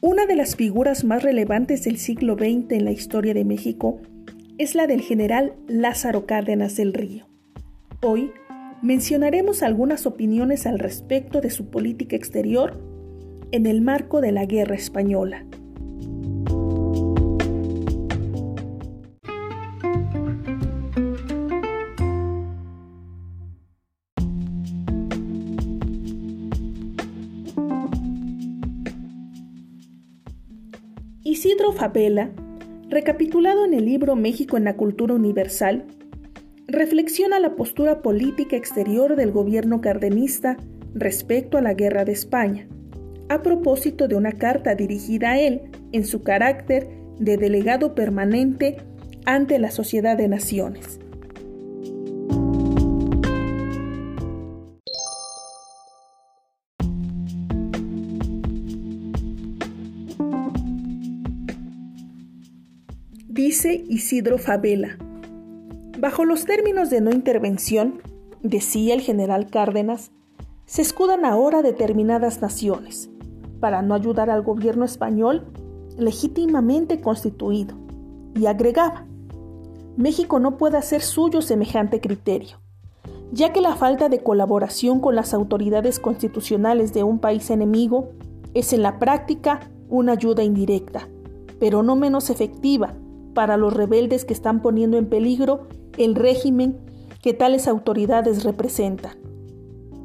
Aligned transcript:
Una 0.00 0.26
de 0.26 0.36
las 0.36 0.54
figuras 0.54 1.02
más 1.02 1.24
relevantes 1.24 1.82
del 1.82 1.98
siglo 1.98 2.34
XX 2.34 2.70
en 2.70 2.84
la 2.84 2.92
historia 2.92 3.34
de 3.34 3.44
México 3.44 4.00
es 4.56 4.76
la 4.76 4.86
del 4.86 5.00
general 5.00 5.56
Lázaro 5.66 6.24
Cárdenas 6.24 6.76
del 6.76 6.94
Río. 6.94 7.26
Hoy 8.00 8.30
mencionaremos 8.80 9.64
algunas 9.64 10.06
opiniones 10.06 10.68
al 10.68 10.78
respecto 10.78 11.40
de 11.40 11.50
su 11.50 11.70
política 11.70 12.14
exterior 12.14 12.80
en 13.50 13.66
el 13.66 13.80
marco 13.80 14.20
de 14.20 14.30
la 14.30 14.46
Guerra 14.46 14.76
Española. 14.76 15.44
Isidro 31.30 31.72
Fabela, 31.72 32.30
recapitulado 32.88 33.66
en 33.66 33.74
el 33.74 33.84
libro 33.84 34.16
México 34.16 34.56
en 34.56 34.64
la 34.64 34.76
Cultura 34.76 35.12
Universal, 35.12 35.84
reflexiona 36.66 37.38
la 37.38 37.54
postura 37.54 38.00
política 38.00 38.56
exterior 38.56 39.14
del 39.14 39.30
gobierno 39.30 39.82
cardenista 39.82 40.56
respecto 40.94 41.58
a 41.58 41.60
la 41.60 41.74
guerra 41.74 42.06
de 42.06 42.12
España, 42.12 42.66
a 43.28 43.42
propósito 43.42 44.08
de 44.08 44.16
una 44.16 44.32
carta 44.32 44.74
dirigida 44.74 45.32
a 45.32 45.38
él 45.38 45.70
en 45.92 46.06
su 46.06 46.22
carácter 46.22 46.88
de 47.18 47.36
delegado 47.36 47.94
permanente 47.94 48.78
ante 49.26 49.58
la 49.58 49.70
Sociedad 49.70 50.16
de 50.16 50.28
Naciones. 50.28 50.98
Dice 63.38 63.84
Isidro 63.88 64.36
Fabela. 64.36 64.98
Bajo 65.96 66.24
los 66.24 66.44
términos 66.44 66.90
de 66.90 67.00
no 67.00 67.12
intervención, 67.12 68.02
decía 68.42 68.94
el 68.94 69.00
general 69.00 69.46
Cárdenas, 69.48 70.10
se 70.66 70.82
escudan 70.82 71.24
ahora 71.24 71.62
determinadas 71.62 72.42
naciones 72.42 73.08
para 73.60 73.80
no 73.80 73.94
ayudar 73.94 74.28
al 74.28 74.42
gobierno 74.42 74.84
español 74.84 75.46
legítimamente 75.96 77.00
constituido. 77.00 77.76
Y 78.34 78.46
agregaba, 78.46 79.06
México 79.96 80.40
no 80.40 80.58
puede 80.58 80.76
hacer 80.76 81.00
suyo 81.00 81.40
semejante 81.40 82.00
criterio, 82.00 82.56
ya 83.30 83.52
que 83.52 83.60
la 83.60 83.76
falta 83.76 84.08
de 84.08 84.20
colaboración 84.20 84.98
con 84.98 85.14
las 85.14 85.32
autoridades 85.32 86.00
constitucionales 86.00 86.92
de 86.92 87.04
un 87.04 87.20
país 87.20 87.50
enemigo 87.50 88.10
es 88.52 88.72
en 88.72 88.82
la 88.82 88.98
práctica 88.98 89.60
una 89.88 90.14
ayuda 90.14 90.42
indirecta, 90.42 91.06
pero 91.60 91.84
no 91.84 91.94
menos 91.94 92.30
efectiva 92.30 92.96
para 93.34 93.56
los 93.56 93.72
rebeldes 93.72 94.24
que 94.24 94.32
están 94.32 94.62
poniendo 94.62 94.98
en 94.98 95.06
peligro 95.06 95.68
el 95.96 96.14
régimen 96.14 96.78
que 97.22 97.34
tales 97.34 97.68
autoridades 97.68 98.44
representan. 98.44 99.18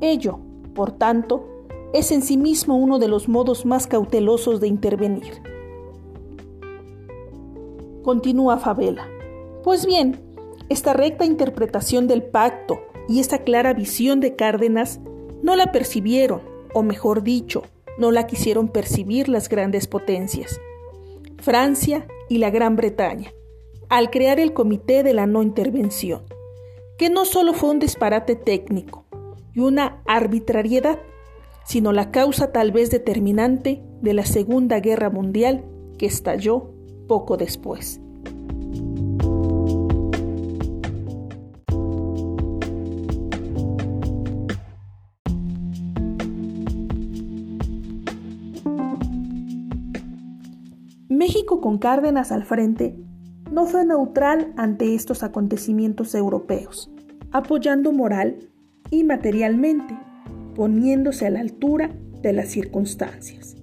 Ello, 0.00 0.40
por 0.74 0.92
tanto, 0.92 1.48
es 1.92 2.12
en 2.12 2.22
sí 2.22 2.36
mismo 2.36 2.76
uno 2.76 2.98
de 2.98 3.08
los 3.08 3.28
modos 3.28 3.64
más 3.64 3.86
cautelosos 3.86 4.60
de 4.60 4.68
intervenir. 4.68 5.42
Continúa 8.02 8.58
Favela. 8.58 9.06
Pues 9.64 9.86
bien, 9.86 10.20
esta 10.68 10.92
recta 10.92 11.24
interpretación 11.24 12.06
del 12.06 12.22
pacto 12.22 12.80
y 13.08 13.20
esta 13.20 13.38
clara 13.38 13.72
visión 13.72 14.20
de 14.20 14.36
Cárdenas 14.36 15.00
no 15.42 15.56
la 15.56 15.72
percibieron, 15.72 16.42
o 16.74 16.82
mejor 16.82 17.22
dicho, 17.22 17.62
no 17.98 18.10
la 18.10 18.26
quisieron 18.26 18.68
percibir 18.68 19.28
las 19.28 19.48
grandes 19.48 19.86
potencias. 19.86 20.60
Francia 21.38 22.06
y 22.28 22.38
la 22.38 22.50
Gran 22.50 22.76
Bretaña, 22.76 23.32
al 23.88 24.10
crear 24.10 24.40
el 24.40 24.52
Comité 24.52 25.02
de 25.02 25.14
la 25.14 25.26
No 25.26 25.42
Intervención, 25.42 26.22
que 26.98 27.10
no 27.10 27.24
solo 27.24 27.54
fue 27.54 27.70
un 27.70 27.78
disparate 27.78 28.36
técnico 28.36 29.06
y 29.54 29.60
una 29.60 30.02
arbitrariedad, 30.06 30.98
sino 31.64 31.92
la 31.92 32.10
causa 32.10 32.52
tal 32.52 32.72
vez 32.72 32.90
determinante 32.90 33.82
de 34.00 34.14
la 34.14 34.24
Segunda 34.24 34.80
Guerra 34.80 35.10
Mundial 35.10 35.64
que 35.98 36.06
estalló 36.06 36.70
poco 37.06 37.36
después. 37.36 38.00
México 51.08 51.62
con 51.62 51.78
Cárdenas 51.78 52.32
al 52.32 52.44
frente 52.44 52.94
no 53.50 53.64
fue 53.64 53.86
neutral 53.86 54.52
ante 54.58 54.94
estos 54.94 55.22
acontecimientos 55.22 56.14
europeos, 56.14 56.90
apoyando 57.32 57.92
moral 57.92 58.36
y 58.90 59.04
materialmente, 59.04 59.96
poniéndose 60.54 61.26
a 61.26 61.30
la 61.30 61.40
altura 61.40 61.90
de 62.20 62.34
las 62.34 62.50
circunstancias. 62.50 63.56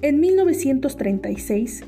En 0.00 0.18
1936, 0.20 1.84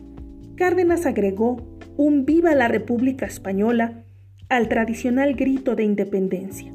Cárdenas 0.55 1.07
agregó 1.07 1.79
un 1.97 2.27
viva 2.27 2.55
la 2.55 2.69
República 2.69 3.25
Española 3.25 4.05
al 4.51 4.69
tradicional 4.69 5.33
grito 5.35 5.77
de 5.77 5.85
independencia, 5.85 6.71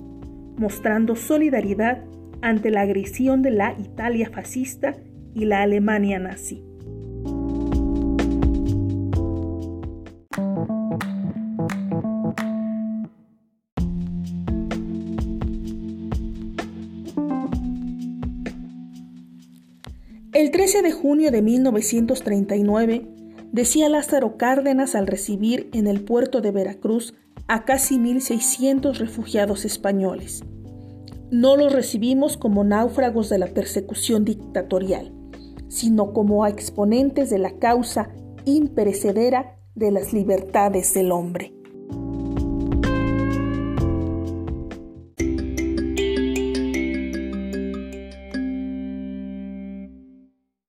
mostrando 0.57 1.16
solidaridad 1.16 2.03
ante 2.41 2.72
la 2.72 2.81
agresión 2.81 3.44
de 3.44 3.51
la 3.51 3.75
Italia 3.78 4.31
fascista 4.34 4.95
y 5.35 5.45
la 5.45 5.61
Alemania 5.61 6.17
nazi. 6.17 6.64
El 20.35 20.51
13 20.51 20.81
de 20.81 20.91
junio 20.91 21.31
de 21.31 21.41
1939, 21.41 23.07
decía 23.53 23.88
Lázaro 23.88 24.35
Cárdenas 24.35 24.94
al 24.94 25.07
recibir 25.07 25.69
en 25.72 25.88
el 25.88 26.03
puerto 26.03 26.41
de 26.41 26.51
Veracruz 26.51 27.13
a 27.47 27.63
casi 27.63 27.97
1.600 27.97 28.97
refugiados 28.97 29.63
españoles. 29.63 30.44
No 31.31 31.56
los 31.56 31.72
recibimos 31.72 32.35
como 32.35 32.66
náufragos 32.66 33.29
de 33.29 33.38
la 33.38 33.47
persecución 33.47 34.25
dictatorial, 34.25 35.13
sino 35.69 36.12
como 36.12 36.46
exponentes 36.46 37.29
de 37.29 37.40
la 37.40 37.57
causa 37.57 38.09
imperecedera 38.44 39.57
de 39.73 39.91
las 39.91 40.12
libertades 40.12 40.94
del 40.94 41.13
hombre. 41.13 41.53